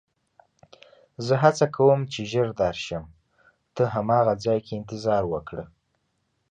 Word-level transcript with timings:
زه 1.25 1.33
هڅه 1.43 1.65
کوم 1.75 1.99
چې 2.11 2.21
ژر 2.31 2.49
درشم، 2.61 3.03
ته 3.75 3.83
هماغه 3.95 4.33
ځای 4.43 4.59
کې 4.65 4.73
انتظار 4.79 5.23
وکړه. 5.33 5.65